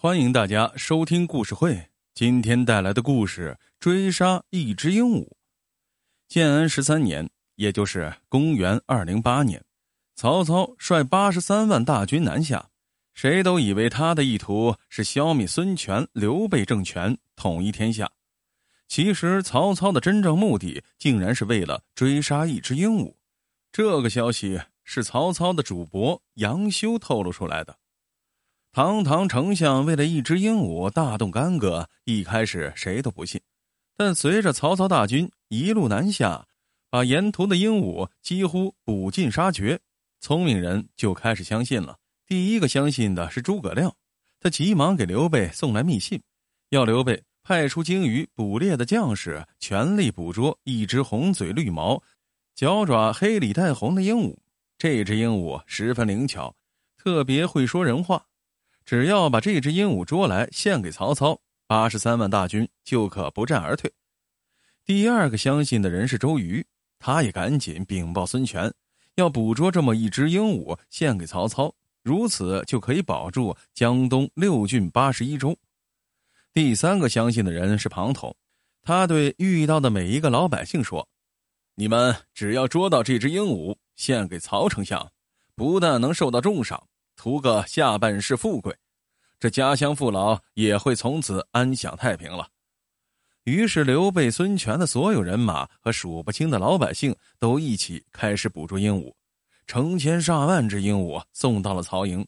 [0.00, 1.88] 欢迎大家收听故事会。
[2.14, 5.32] 今天带来的故事：追杀一只鹦鹉。
[6.28, 9.60] 建安十三年，也就是公元二零八年，
[10.14, 12.68] 曹操率八十三万大军南下，
[13.12, 18.08] 谁都以为他的意图是消灭孙权、刘备政权，统一天下。
[18.86, 23.16] 其实，曹操的真正目的竟然是为了追杀一只鹦鹉。
[23.72, 27.76] 这个消息是曹操的主簿杨修透露出来的。
[28.70, 33.40] 堂堂丞相为了一只鹦鹉大动干戈，一开始谁都不信，
[33.96, 36.46] 但随着曹操大军一路南下，
[36.90, 39.80] 把沿途的鹦鹉几乎捕尽杀绝，
[40.20, 41.96] 聪明人就开始相信了。
[42.26, 43.92] 第一个相信的是诸葛亮，
[44.38, 46.20] 他急忙给刘备送来密信，
[46.68, 52.00] 要刘备派出精于捕猎的将士，全力捕捉一只红嘴绿毛、
[52.54, 54.36] 脚爪黑里带红的鹦鹉。
[54.76, 56.54] 这只鹦鹉十分灵巧，
[56.96, 58.22] 特别会说人话。
[58.88, 63.92] 只要把这只鹦鹉捉来献给曹操，八十三万大军就可不战而退。
[64.86, 66.66] 第二个相信的人是周瑜，
[66.98, 68.72] 他也赶紧禀报孙权，
[69.16, 71.70] 要捕捉这么一只鹦鹉献给曹操，
[72.02, 75.54] 如此就可以保住江东六郡八十一州。
[76.54, 78.34] 第三个相信的人是庞统，
[78.80, 81.06] 他对遇到的每一个老百姓说
[81.76, 85.12] ：“你们只要捉到这只鹦鹉献给曹丞相，
[85.54, 86.82] 不但能受到重赏。”
[87.20, 88.72] 图个下半世富贵，
[89.40, 92.48] 这家乡父老也会从此安享太平了。
[93.44, 99.14] 于是，刘备、孙权的所有人马和数不清的老百姓都一起开始捕捉鹦鹉，
[99.66, 102.26] 成千上万只鹦鹉送到了曹营。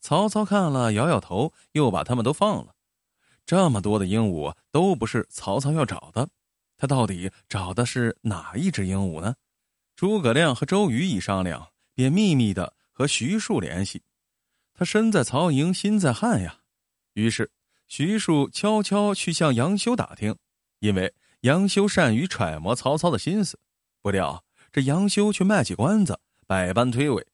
[0.00, 2.74] 曹操看了，摇摇头，又把他们都放了。
[3.46, 6.28] 这么多的鹦鹉都不是曹操要找的，
[6.76, 9.34] 他到底找的是哪一只鹦鹉呢？
[9.94, 14.02] 诸葛亮和周瑜一商量，便秘密的和徐庶联系。
[14.82, 16.58] 他身在曹营心在汉呀，
[17.12, 17.48] 于是
[17.86, 20.36] 徐庶悄悄去向杨修打听，
[20.80, 23.56] 因为杨修善于揣摩曹操的心思。
[24.00, 27.24] 不料这杨修却卖起关子，百般推诿，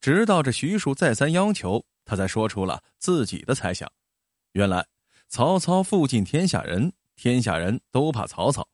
[0.00, 3.92] 直到这徐庶再三央求，他才说出了自己的猜想。
[4.52, 4.86] 原来
[5.28, 8.66] 曹操附近天下人，天下人都怕曹操，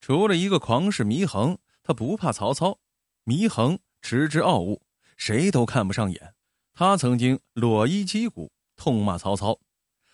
[0.00, 2.76] 除了一个狂士祢衡，他不怕曹操。
[3.24, 4.82] 祢衡持之傲物，
[5.16, 6.34] 谁都看不上眼。
[6.78, 9.58] 他曾经裸衣击鼓，痛骂曹操。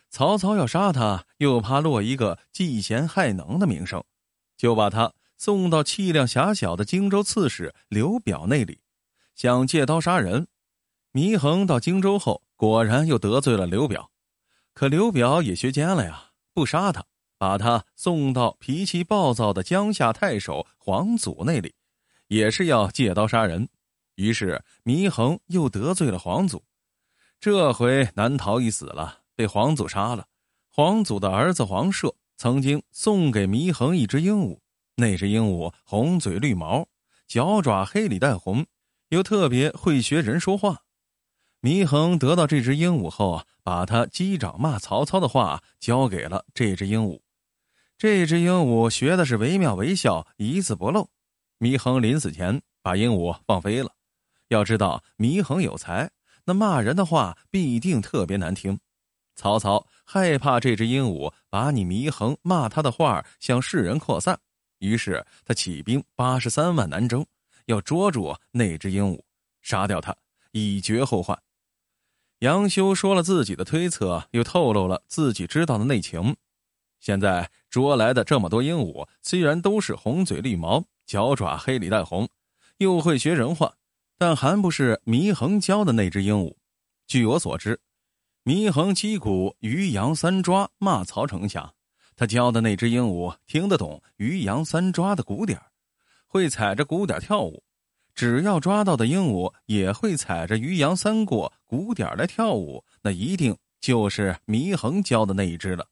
[0.09, 4.03] 曹操要杀他，又怕落一个嫉贤害能的名声，
[4.57, 8.81] 就把他送到气量狭小的荆州刺史刘表那里，
[9.35, 10.47] 想借刀杀人。
[11.13, 14.11] 祢衡到荆州后，果然又得罪了刘表。
[14.73, 17.05] 可刘表也学奸了呀，不杀他，
[17.37, 21.75] 把他送到脾气暴躁的江夏太守黄祖那里，
[22.29, 23.69] 也是要借刀杀人。
[24.17, 26.63] 于是祢衡又得罪了皇祖，
[27.41, 30.27] 这回难逃一死了，被皇祖杀了。
[30.71, 34.59] 皇祖的儿子皇舍曾经送给祢衡一只鹦鹉，
[34.97, 36.87] 那只鹦鹉红嘴绿毛，
[37.27, 38.67] 脚爪黑里带红，
[39.09, 40.83] 又特别会学人说话。
[41.63, 47.21] 祢衡得到这只鹦鹉后，把他击掌骂曹操的话交给了这只鹦鹉。
[47.97, 51.09] 这只鹦鹉学的是惟妙惟肖，一字不漏。
[51.61, 53.93] 祢衡临死前把鹦鹉放飞了。
[54.49, 56.11] 要知道祢衡有才，
[56.45, 58.79] 那骂人的话必定特别难听。
[59.37, 64.39] 曹操害怕这只鹦鹉把你祢衡骂他的话向世人扩散，
[64.79, 67.27] 于是他起兵八十三万南征，
[67.67, 69.21] 要捉住那只鹦鹉，
[69.63, 70.15] 杀掉他，
[70.53, 71.37] 以绝后患。
[72.41, 76.37] 杨修说了自己的推测，又透露了自己知道的内情。
[77.01, 82.29] 现在捉来的这么多鹦鹉，虽然都是红嘴绿毛，脚爪黑里带红，
[82.77, 83.75] 又会学人话。
[84.19, 86.55] 但还不是祢衡教的那只鹦鹉。
[87.07, 87.81] 据我所知，
[88.45, 91.75] 祢衡击鼓鱼羊三抓骂曹丞相，
[92.17, 95.61] 他教的那只鹦鹉听得懂鱼羊三抓的鼓点
[96.27, 97.63] 会踩着鼓点跳舞。
[98.15, 105.89] 只要抓到的鹦鹉也会踩着鱼羊三过鼓点来跳舞，那一定就是祢衡教的那一只了。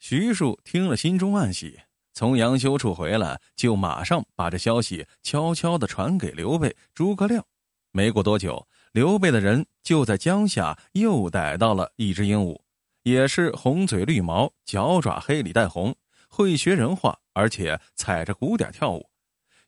[0.00, 1.80] 徐庶听了，心中暗喜。
[2.14, 7.44] 从杨修处回来，就马上把这消息悄悄的传给刘备、诸葛亮。
[7.90, 12.60] 没过多久，刘备的人就在江夏又逮到了一只鹦鹉，
[13.02, 15.94] 也是红嘴绿毛，脚爪黑里带红，
[16.28, 19.10] 会学人话，而且踩着鼓点跳舞。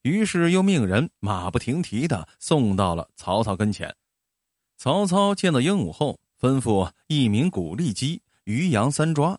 [0.02, 3.92] 于是又命人马不停蹄的送到了曹操跟前。
[4.78, 9.36] 曹操见到鹦鹉后，吩咐一名鼓立击，鱼羊三抓。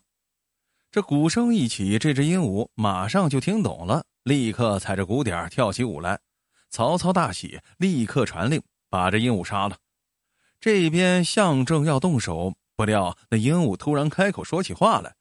[0.90, 6.18] 这鼓声一起，这只鹦鹉马上就听懂了，立刻踩着鼓点跳起舞来。
[6.70, 9.76] 曹操大喜，立刻传令把这鹦鹉杀了。
[10.58, 15.14] 这边相正要动手，不料那鹦鹉突然开口说起话来：“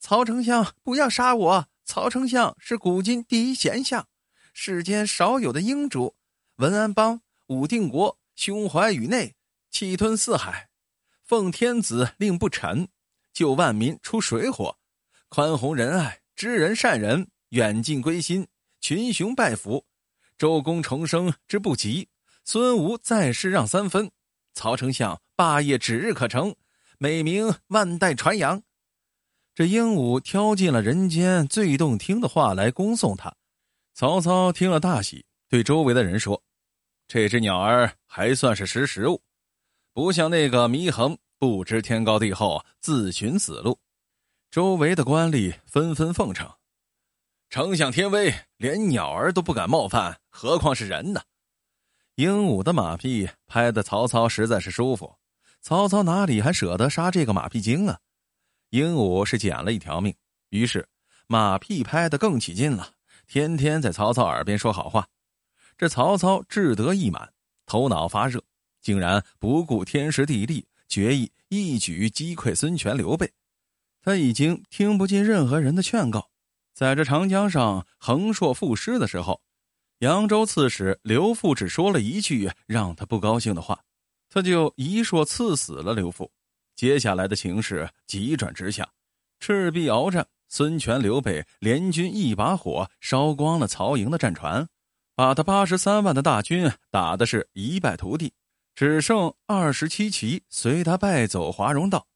[0.00, 1.66] 曹丞相，不要杀我！
[1.84, 4.06] 曹丞相是古今第一贤相，
[4.54, 6.16] 世间少有的英主。
[6.56, 9.34] 文安邦、武定国胸怀宇内，
[9.70, 10.70] 气吞四海，
[11.22, 12.88] 奉天子令不臣，
[13.32, 14.76] 救万民出水火，
[15.30, 18.46] 宽宏仁爱，知人善人，远近归心，
[18.80, 19.84] 群雄拜服。
[20.38, 22.08] 周公重生之不及，
[22.44, 24.10] 孙吴再世让三分。
[24.54, 26.54] 曹丞相霸业指日可成。”
[27.00, 28.60] 美名万代传扬，
[29.54, 33.32] 这鹦鹉挑尽了人间最动听的话来恭送他。
[33.94, 36.42] 曹操听了大喜，对周围的人说
[37.06, 39.22] ：“这只鸟儿还算是识时务，
[39.92, 43.78] 不像那个祢衡不知天高地厚，自寻死路。”
[44.50, 46.50] 周围的官吏纷纷奉承
[47.50, 51.20] ：“丞相天威，连鸟儿都不敢冒犯，何况是人呢？”
[52.16, 55.14] 鹦鹉的马屁拍的曹操实在是舒服。
[55.60, 57.98] 曹操哪里还舍得杀这个马屁精啊？
[58.70, 60.14] 鹦鹉是捡了一条命，
[60.48, 60.88] 于是
[61.26, 62.94] 马屁拍得更起劲了，
[63.26, 65.06] 天天在曹操耳边说好话。
[65.76, 67.30] 这曹操志得意满，
[67.66, 68.42] 头脑发热，
[68.80, 73.30] 竟然不顾天时地利，决意一举击溃孙权、刘备。
[74.02, 76.28] 他已经听不进任何人的劝告，
[76.74, 79.42] 在这长江上横槊赋诗的时候，
[79.98, 83.80] 扬州刺史刘馥只说了一句让他不高兴的话。
[84.30, 86.28] 他就一槊刺死了刘馥，
[86.76, 88.88] 接下来的情势急转直下，
[89.40, 94.68] 赤壁鏖战，孙权、刘备联军一把火烧光了曹营的战船，
[95.14, 98.32] 把他八十三万的大军打的是一败涂地，
[98.74, 102.06] 只剩二十七骑随他败走华容道。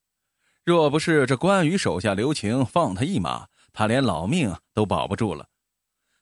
[0.65, 5.49] 若不是这关羽手下留情放他一马，他连老命都保不住了。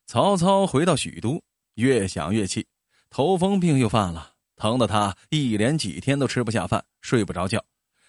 [0.07, 1.43] 曹操回到许都，
[1.75, 2.67] 越想越气，
[3.11, 4.33] 头风病又犯了。
[4.57, 7.65] 疼得他一连几天都吃不下饭，睡不着觉，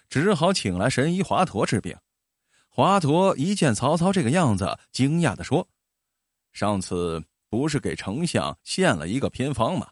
[0.08, 1.96] 只好请来神医华佗治病。
[2.68, 5.68] 华佗一见曹操这个样子，惊讶的说
[6.52, 9.88] ：“上次不是给丞相献了一个偏方吗？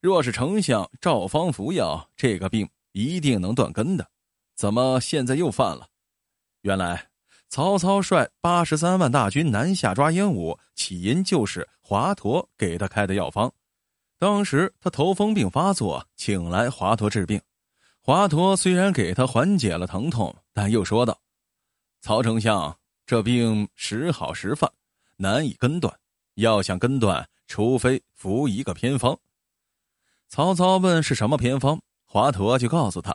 [0.00, 4.08] 若是丞相照方服药，这个病一定能断根的。
[4.56, 5.86] 怎么现在又犯了？
[6.62, 7.08] 原来
[7.48, 13.52] 曹操率八十三万大军南下抓鹦鹉，起因就是华佗给他开的药方。”
[14.18, 17.38] 当时他头风病发作，请来华佗治病。
[18.00, 21.20] 华佗虽然给他缓解了疼痛，但又说道
[22.00, 22.74] ：“曹丞相，
[23.04, 24.72] 这病时好时犯，
[25.16, 25.94] 难以根断。
[26.36, 29.18] 要想根断，除非服一个偏方。”
[30.28, 33.14] 曹操问是什么偏方，华佗就告诉他：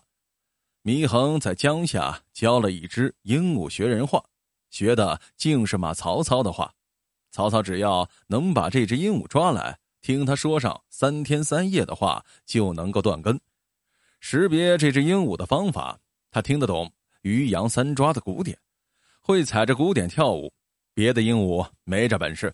[0.83, 4.23] 祢衡在江夏教了一只鹦鹉学人话，
[4.69, 6.73] 学的竟是骂曹操的话。
[7.31, 9.77] 曹操只要能把这只鹦鹉抓来。
[10.01, 13.39] 听他说上三天三夜的话，就能够断根。
[14.19, 15.99] 识别这只鹦鹉的方法，
[16.31, 16.91] 他听得懂
[17.21, 18.57] 渔阳三抓的鼓点，
[19.21, 20.51] 会踩着鼓点跳舞。
[20.95, 22.51] 别的鹦鹉没这本事。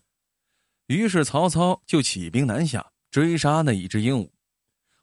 [0.88, 4.28] 于是曹操就起兵南下追杀那一只鹦鹉。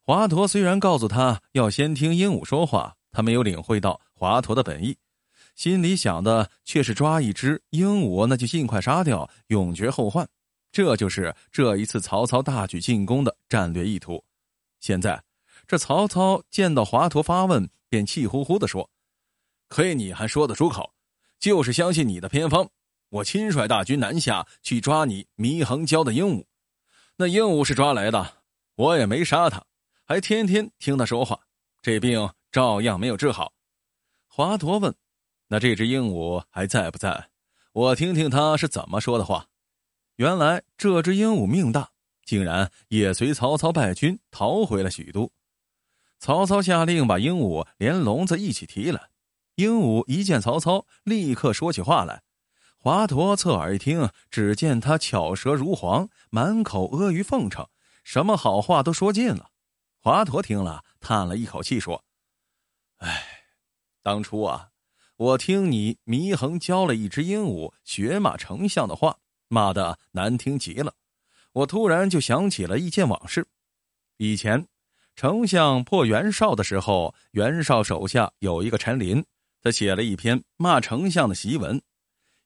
[0.04, 4.97] 华佗虽然告诉他要先听鹦鹉说话，他没有领会到华佗的本意，
[5.56, 10.27] 心里想的却是抓一只鹦鹉，那就尽快杀掉，永绝后患。
[10.69, 14.21] 这就是这一次曹操大举进攻的战略意图。
[14.81, 15.23] 现在，
[15.65, 18.89] 这曹操见到华佗发问，便气呼呼的说
[19.69, 20.94] ：“亏你还说得出口，
[21.39, 22.69] 就是相信你的偏方。
[23.07, 26.43] 我亲率大军南下去抓你祢衡教的鹦鹉，
[27.15, 28.39] 那鹦鹉是抓来的，
[28.75, 29.63] 我也没杀他，
[30.03, 31.39] 还天天听他说话，
[31.81, 33.51] 这病照样没有治好。”
[34.31, 34.95] 华佗问
[35.50, 37.29] ：“那这只鹦鹉还在不在？
[37.74, 39.47] 我听听他是怎么说的话。”
[40.15, 41.89] 原来这只鹦鹉命大，
[42.24, 45.29] 竟然也随曹操败军逃回了许都。
[46.17, 49.09] 曹操下令把鹦鹉连笼子一起提来。
[49.55, 52.24] 鹦鹉一见曹操，立刻说起话来。
[52.77, 57.67] 华佗侧耳一听，只见他巧舌如簧，满口阿谀奉承，
[58.05, 59.50] 什么好话都说尽了。
[60.00, 62.03] 华佗听了，叹了一口气，说
[62.97, 63.25] ：“哎，
[64.01, 64.69] 当初啊，
[65.17, 70.91] 我听你祢衡教了一只鹦鹉学骂丞相的话。”骂的难听极了，
[71.53, 73.47] 我突然就想起了一件往事。
[74.17, 74.67] 以前，
[75.15, 79.23] 丞相破袁绍的时候，袁绍手下有一个陈琳，
[79.61, 81.79] 他写了一篇骂丞相的檄文。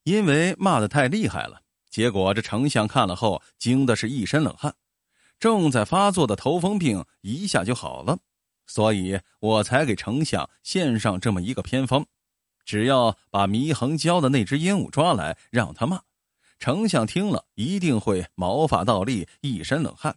[0.03, 4.75] 因为骂的太厉害了，结果这丞相看了后惊的是一身冷汗，
[5.39, 8.19] 正在发作的头风病一下就好了。
[8.69, 12.05] 所以我才给丞相献上这么一个偏方：
[12.63, 16.03] 只要把祢衡教的那只鹦鹉抓来，让他骂。
[16.59, 20.15] 丞相听了一定会毛发倒立，一身冷汗。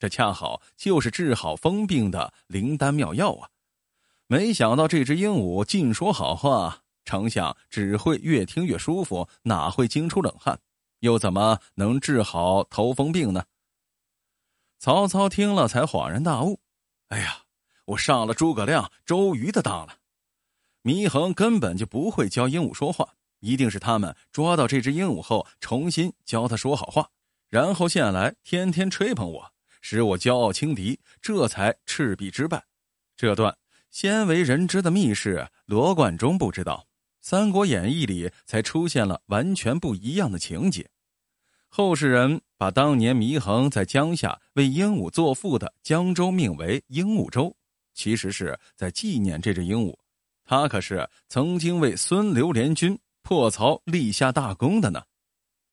[0.00, 3.50] 这恰好就是治好疯病的灵丹妙药啊！
[4.26, 10.58] 没想到这只鹦鹉尽说好话，丞相只会越听越舒服，哪会惊出冷汗？
[10.98, 13.44] 又怎么能治好头风病呢？
[14.80, 16.58] 曹操听了，才恍然大悟
[17.08, 17.41] ：“哎呀，
[17.84, 19.98] 我上了诸葛亮、周瑜的当了。
[20.82, 27.08] 祢衡根本就不会教鹦鹉说话，一定是他们抓到这只鹦鹉后，重新教他说好话，
[27.48, 32.64] 然后现来天天吹捧我，使我骄傲轻敌，这才赤壁之败。
[33.16, 33.56] 这段。”
[33.92, 36.86] 鲜为人知的密事，罗贯中不知道，
[37.20, 40.88] 《三国演义》里才出现了完全不一样的情节。
[41.68, 47.54] 后世人把当年祢衡在江夏为鹦鹉作赋的江州命为鹦鹉洲，
[47.94, 49.96] 其实是在纪念这只鹦鹉。
[50.44, 55.02] 它可是曾经为孙刘联军破曹立下大功的呢。